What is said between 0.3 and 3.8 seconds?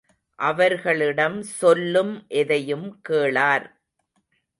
அவர்களிடம் சொல்லும் எதையும் கேளார்.